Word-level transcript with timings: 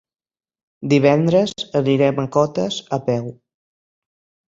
Divendres 0.93 1.53
anirem 1.83 2.25
a 2.25 2.27
Cotes 2.39 2.83
a 2.99 3.03
peu. 3.11 3.33